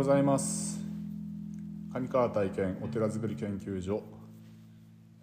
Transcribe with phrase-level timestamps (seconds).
[0.00, 0.80] ございます。
[1.92, 4.02] 上川体験お寺づくり研究所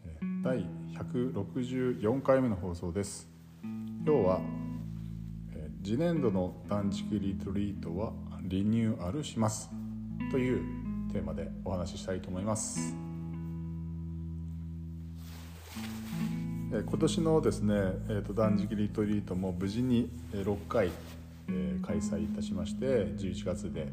[0.06, 3.28] えー第164回目の放送です。
[3.64, 4.40] 今日は
[5.56, 8.14] えー次年度の断食リトリートは
[8.44, 9.68] リニューアルします。
[10.30, 10.62] という
[11.12, 12.96] テーマでお話ししたいと思います。
[16.72, 20.92] えー今年のですね、えーと断食リトリートも無事にえー6回、
[21.48, 23.88] えー開催いたしまして11月で、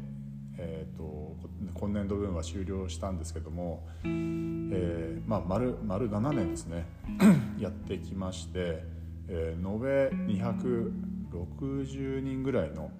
[0.57, 1.35] えー、と
[1.73, 6.85] 今年度分は終了したんですけども、えーまあ、丸丸7年ですね
[7.59, 8.83] やってきまして、
[9.27, 12.91] えー延べ260人ぐらいの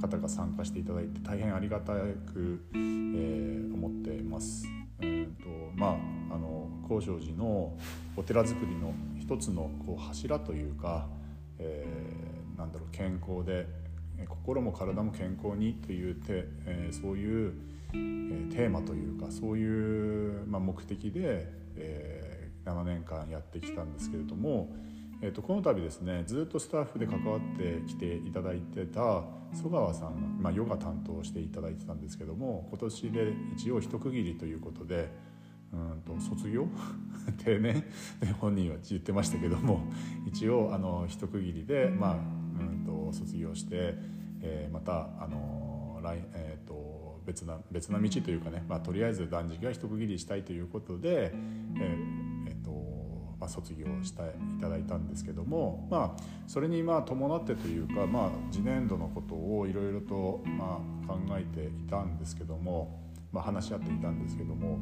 [0.00, 4.66] 方が参加していただいて大変ありがたく、えー思っています。
[5.00, 7.76] うんとまあ、あの高尚寺の
[8.16, 11.08] お寺づくりの一つのこう柱というか、
[11.58, 13.66] えーなんだろう健康で
[14.28, 17.54] 心も体も健康にというて、えーそういう、
[17.92, 22.30] えーテーマというかそういう、まあ、目的で、えー
[22.64, 24.70] 7年間やってきたんですけれども、
[25.22, 35.10] えー、とこの度ですねずっとスタッフで関わってきていただいてた曽川さんが、まあ、ヨガ担当していただいてたんですけども今年で一応一区切りということで
[35.72, 36.66] うんと卒業？
[37.44, 37.84] 定年？
[38.40, 39.80] 本人は言ってましたけども
[40.26, 42.16] 一応あの一区切りで、まあ
[42.60, 43.94] うん、と卒業して、
[44.42, 46.00] えーまたあの、
[46.34, 52.70] えー、と別な別な道というかね、まあ、とりあえず断食は一区切りしたいということで、えーえーと
[53.38, 63.00] まあ、卒業したいただいたんですけども、まあ、それにまあ伴ってというか、まあ、次年度のことをいろいろとまあ考えていたんですけども、
[63.32, 64.78] まあ、話し合っていたんですけども。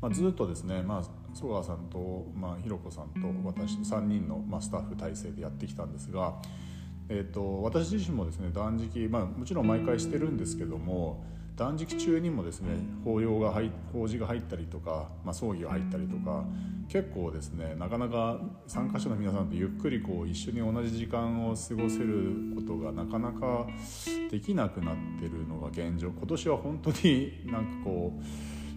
[0.00, 6.40] まあ、ずっとですね、まあ、曽川さんと、まあ、ひろこさんと私3人の、まあ、スタッフ体制でやってきたんですが、
[7.08, 11.24] えー、と私自身もですね断食、まあ、もちろん毎回してるんですけども
[11.56, 12.68] 断食中にもですね
[13.04, 16.44] 法要が入法事が入ったりとか、まあ、葬儀が入ったりとか
[16.88, 23.66] 結構ですねなかなか参加者の皆さんとゆっくりこう一緒に同じ時間を過ごせることがなかなか
[24.30, 26.10] できなくなってるのが現状。
[26.10, 28.24] 今年は本当に なんかこう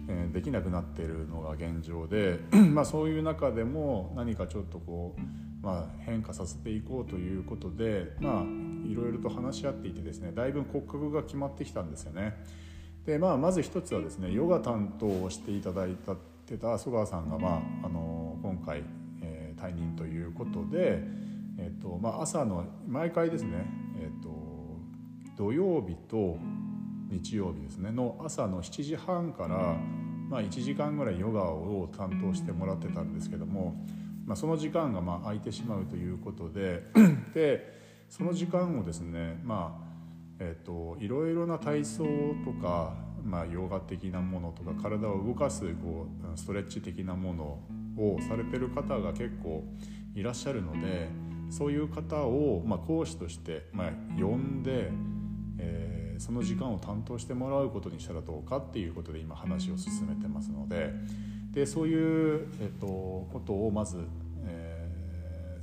[0.08, 2.40] えーできなくなってるのが現状で
[2.74, 5.20] まあそういう中でも何かちょっとこう、
[5.62, 8.42] まあ、変化させていこうということでまあ
[8.84, 12.34] いろいろと話し合っていてですねだいぶ骨格が決まってきたんですよね。
[13.06, 18.84] でまあ、まず一つはですねヨガ担当をしていただいたってた曽川さんが、まあ、あの今回、
[19.22, 20.98] えー退任ということで、
[21.56, 23.64] えーとまあ、朝の毎回ですね、
[24.00, 24.28] えー、と
[25.36, 26.36] 土曜日と
[27.08, 29.76] 日曜日ですねの朝の7時半から、
[30.28, 33.76] まあ、1時間ぐらいヨガを担当してもらってたんですけども、
[34.24, 36.84] まあ、その時間がまあ空いてしまうということで
[37.34, 39.92] でその時間をですねまあ
[40.38, 42.04] えー、といろいろな体操
[42.44, 47.44] とか、まあ、ヨガ的なものとか体を動かすこうストレッチ的なもの
[47.96, 49.62] をされてる方が結構
[50.16, 51.10] いらっしゃるので
[51.50, 53.90] そういう方を、まあ、講師として、まあ、
[54.20, 54.90] 呼んで、
[55.58, 60.92] えーその時間を担当してもらうことにしたらどうかっていうことで今話を進めてますので
[61.52, 63.98] でそういう、えー、とことをまず、
[64.44, 64.82] えー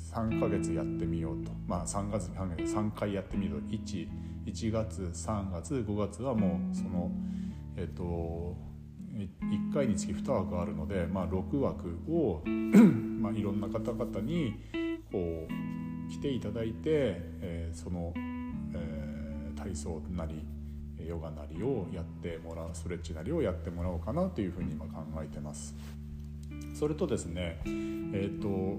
[0.09, 3.61] 3ヶ月やってみようと、まあ、3, 月3回やってみると。
[3.67, 4.07] 1,
[4.47, 7.11] 1月3月5月はもうその
[7.77, 8.55] えっ、と
[9.13, 12.41] 1回につき2枠あるので、まあ、6枠を、
[13.21, 14.56] まあ、いろんな方々に
[15.11, 16.81] こう来ていただいて、
[17.41, 19.09] えーその、えー
[19.59, 20.45] 体操なり
[21.09, 25.75] ヨガなりをやってもらうストレッチなりをやってもらおうかなというふうに今考えてます。
[26.73, 28.77] それとですねえっ、と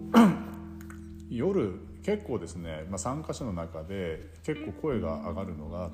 [1.28, 5.90] 夜結構ですね、まあ、参加者の中で結構声が上がるのが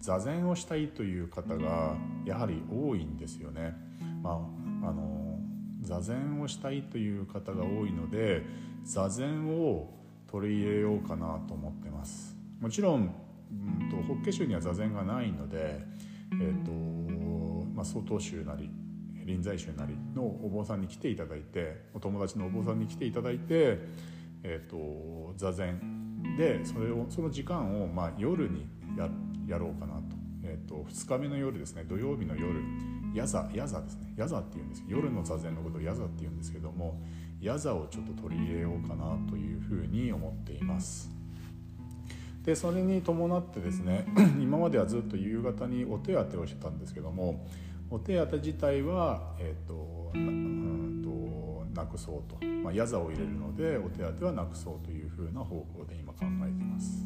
[0.00, 3.74] 座禅をしたいという方がやはり多いんですよね。
[4.22, 4.32] ま
[4.82, 5.38] あ、あの
[5.80, 8.42] 座禅をしたいという方が多いので
[8.84, 9.90] 座禅を
[10.26, 12.36] 取り入れようかなと思ってます。
[12.60, 13.14] もちろん、
[13.50, 15.80] うん、と法華宗には座禅がないので、
[16.32, 16.70] えーと
[17.74, 18.70] まあ、曹洞宗なり
[19.24, 23.78] 臨済宗なりのお坊さんに来ていただいてお友達のお坊さんに来ていただいて、
[24.42, 28.66] えー、と座禅でそれをその時間をまあ夜に
[28.96, 29.08] や
[29.46, 30.02] やろうかなと,、
[30.44, 32.60] えー、と2日目の夜ですね土曜日の夜
[33.14, 37.00] ヤザヤザですねヤザっていうんです夜の座禅のことをヤザっていうんですけども
[37.40, 41.15] ヤザをちょっと取り入れようかなというふうに思っています。
[42.46, 44.06] でそれに伴ってですね
[44.40, 47.46] 今まではずっと夕方にお手当てをしてたんですけども
[47.90, 57.04] お手当自体は、えーとなうんとなくそうと、まあ、矢座を入れるのでお手当はなくそうというふうな方向で今考えています。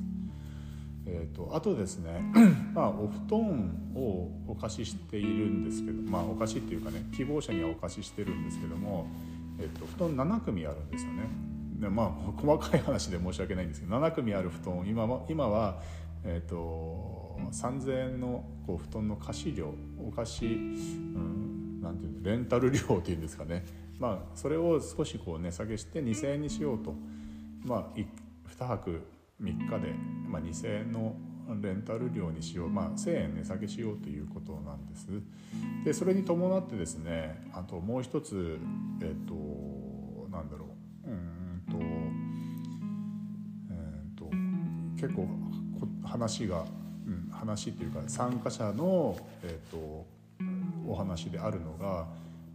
[1.07, 2.21] ええーと、あとですね、
[2.75, 9.07] まあ、お布団をお貸ししているんですけど、まあ、お貸しっていうかね希望者にはお貸ししてるんですけども、
[9.59, 11.25] えーと、布団7組あるんですよね。
[11.81, 15.81] でまあ細かい話で申し訳ないんですけど7組ある布団今は今は、
[16.25, 19.75] えーと、3,000円のこう布団の貸し料
[20.06, 23.65] お貸し、うん、なんていうレンタル料っていうんですかね、
[23.99, 26.94] まあ、それを少しこう値下げして2,000円にしようと、
[27.65, 28.06] まあ、2
[28.67, 29.00] 泊
[29.43, 29.94] 3日で、
[30.29, 31.17] まあ、2,000円の
[31.62, 35.09] レンタル料にしよう、まあ、1,000円値下げしようということなんです。
[35.85, 38.59] でそれに伴ってですねあともう一つ
[39.00, 39.35] え、ー、と
[45.00, 45.26] 結構
[46.05, 46.64] 話が、
[47.06, 50.06] うん、話っていうか参加者の、えーと、
[50.87, 52.06] お話であるのが、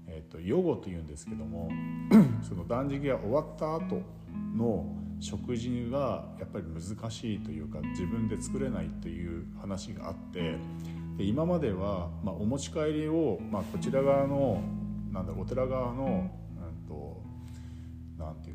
[0.07, 1.69] えーと、と予後というんですけども
[2.47, 4.01] その断食が終わった後
[4.55, 4.85] の
[5.19, 10.57] 食事がやっぱり難しいというか自分で作れないという話があって
[11.17, 14.61] で今までは、まあ、お持ち帰りを、まあ、こちら側の
[15.11, 17.21] なんだろうお寺側のうんと
[18.19, 18.54] なんていう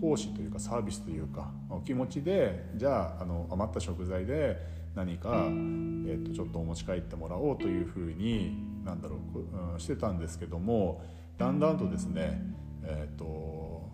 [0.00, 4.56] 奉仕というかサービスというかお気持ちでじゃああの余った食材で
[4.94, 11.02] 何か、えー、とちょっとお持ち帰ってもらおうというふうになんだろう、うん、してたんですけども
[11.36, 12.42] だんだんとですね
[12.82, 13.88] え、ー、と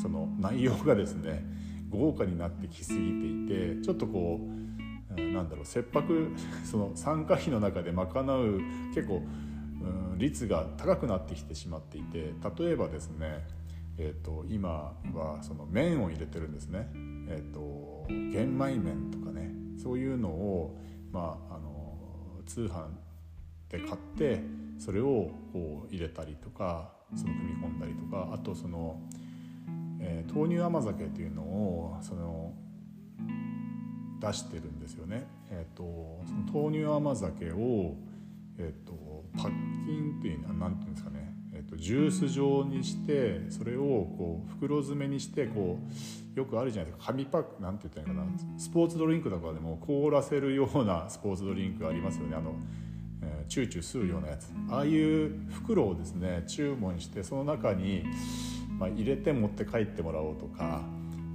[0.00, 1.44] その内容がですね
[1.90, 6.30] 豪華になってきすぎていてちょっとこうなんだろう切迫
[6.64, 8.04] その参加費の中で賄
[8.38, 8.60] う
[8.94, 9.22] 結構、
[10.12, 13.44] うん、率が高くなってきてしまっていて例えばですね、
[14.02, 16.88] えーと、今はその麺を入れてるんですね、
[17.28, 20.78] えーと、玄米麺とかねそういうのを、
[21.12, 21.98] まあ、あの
[22.46, 22.86] 通販
[23.68, 24.40] で買って
[24.78, 28.98] それをこう入れたりとかその組み込んだりとかあとその
[30.00, 32.52] えー、豆乳甘酒というのをその
[34.18, 35.26] 出してるんですよね。
[35.50, 35.82] えーと、
[36.26, 37.94] その豆乳甘酒を、
[38.60, 45.78] えーと、パッキンっていうのは何て言うんですかね、えーと、ジュース状にしてそれをこう袋詰めにしてこ
[46.34, 47.12] うよくあるじゃないですか。
[47.12, 48.58] 紙パックなんて言ったらいいかな。
[48.58, 52.36] スポーツドリンクとかでも凍らせるような スポーツドリンクありますよね。
[52.36, 52.54] あの
[53.22, 54.52] えー、チューチュー吸うようなやつ。
[54.68, 58.04] ああいう袋をですね注文してその中に
[58.80, 60.80] まあ、入れて持って帰ってもらおうとか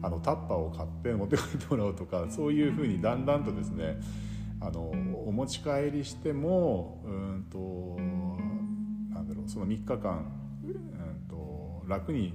[0.01, 3.97] あのタッパーを買って持って帰ってもらおうとかそういうふうにだんだんとですね
[4.65, 4.81] あの
[5.25, 7.57] お持ち帰りしてもうんと
[9.13, 10.31] なんだろうその3日間
[10.63, 12.33] うんと楽に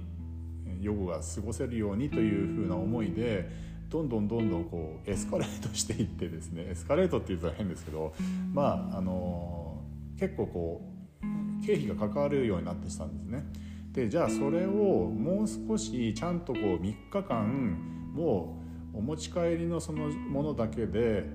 [0.79, 3.49] 予後が過ごせるようにというふうな思いで
[3.89, 8.13] どんどんどんどんこうエスカレートしていってですねエスカレートっていうと変ですけど
[8.53, 9.81] まああの
[10.17, 10.81] 結構こ
[11.21, 13.43] う経費が関わるようになってきたんですね。
[13.91, 18.57] でじゃあそれをもう少しちゃんとこう3日間も
[18.93, 21.25] うお持ち帰りのそのものだけで、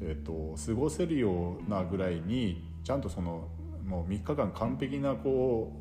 [0.00, 3.48] えーと、過ごせるようなぐらいにちゃんとその
[3.86, 5.72] もう3日間完璧なこ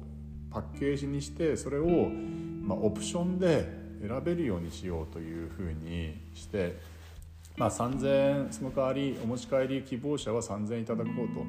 [0.50, 3.68] うパッケージにしてそれを、まあ、オプションで
[4.02, 6.78] 選べるようにしようというふうにして
[7.56, 11.46] まあ、3000その代わりお持ち帰り希望者は3000円いただこうと,、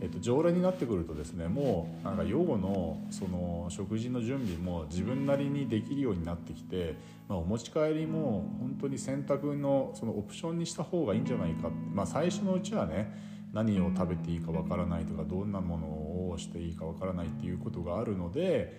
[0.00, 6.96] えっと常連になってくるとですねもうなんか午のその食事の準備も自分なりにできるようになってきて、
[7.28, 11.68] まあ、お持ち帰りも本当に選択のそのオプションにした方がいいんじゃないか。
[11.92, 13.12] まあ、最初のうちはね
[13.52, 15.86] 何を食べていいかわからないとかどんなもの
[16.30, 18.72] をしていいかわからないっていうことがあるので、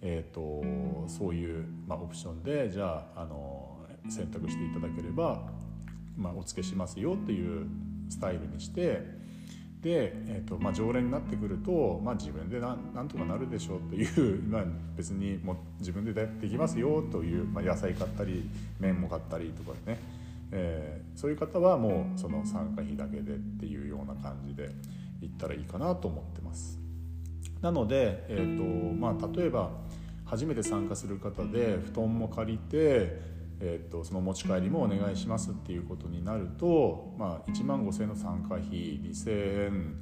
[0.00, 5.59] えーと、そういう、まあ、オプションでじゃああの選択していただければ
[6.20, 7.66] まあ、お付けしますよっていう
[8.08, 9.18] スタイルにして
[9.82, 14.64] で、えーとまあ、常連になってくると、まあ、自分でなんなんとかなるでしょうという、 まあ、
[14.96, 18.48] 別にもう自分でできますよという、まあ、野菜買ったり
[18.78, 19.98] 麺も買ったりとかね、
[20.52, 24.70] えー、そういう方はもうその参加費だけでっていうような感じで
[25.22, 26.78] 行ったらいいかなと思ってます。
[27.62, 29.70] なので、えーとまあ、例えば
[30.24, 33.20] 初めて参加する方で布団も借りて
[33.60, 39.94] えーと、その持ち帰りもお願いしますっていうことになると、まあ、1万5,000円の参加費2,000円、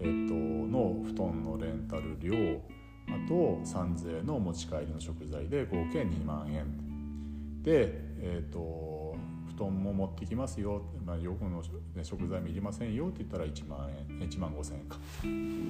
[0.00, 2.60] えーと、の布団のレンタル料
[3.08, 9.14] あと3,000円の持ち帰りの食材で合計2万円で、えーと、
[9.56, 11.62] 布団も持ってきますよ、まあ、よくの、
[12.02, 14.96] 食材もいりませんよって言ったら1万円1万5,000円か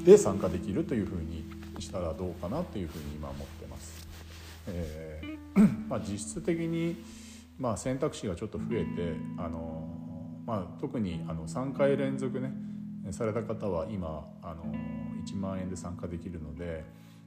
[0.04, 1.44] で参加できるというふうに
[1.80, 4.06] したらどうかなというふうに今思ってます。
[4.68, 5.42] えー
[5.88, 6.96] まあ、実質的に
[7.62, 9.88] まあ、選択肢がちょっと増えてあの、
[10.44, 12.52] まあ、特にあの3回連続ね
[13.12, 14.64] された方は今あの
[15.24, 16.84] 1万円で参加できるので、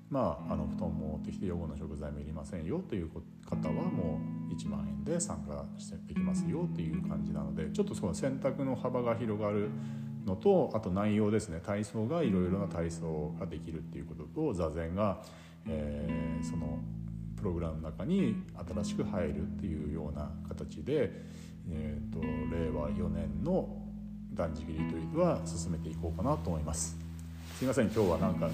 [0.09, 3.09] まあ、あの布団も持ってきて予後の食材もいりませんよという
[3.49, 9.69] 方はもう1万円で参加してできますよという感じなのでちょっとその選択の幅が広がる
[10.25, 15.21] のとあと内容ですね体操がいろいろな体操ができるっていうことと座禅が、
[15.65, 16.79] えー、その
[17.45, 18.35] プログラムの中に
[18.73, 21.11] 新しく入るっていうような形で、
[21.69, 23.69] えーと、令和4年の
[24.33, 26.97] 断食リトリートは進めていこうかなと思います。
[27.59, 28.51] すいません今日はなんかうん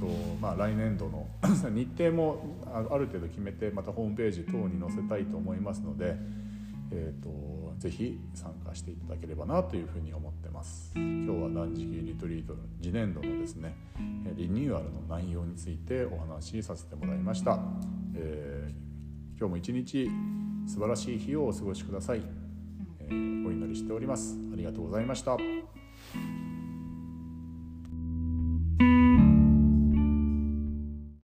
[0.00, 0.06] と、
[0.40, 1.28] まあ、来年度の
[1.70, 6.16] 日程もある程度決めてまたホームページ等に載せたいと思いますので、
[6.94, 10.92] えーと、ぜひ参加していただければなというふうに思ってます。
[10.94, 13.74] 今日は断食リトリートの次年度のですね
[14.36, 17.58] リニューアルの内容についてお話しさせてもらいました、
[18.14, 20.10] えー、今日も一日
[20.66, 22.22] 素晴らしい日をお過ごしください、
[23.00, 24.38] えー、お祈りしております。
[24.52, 25.36] ありがとうございました。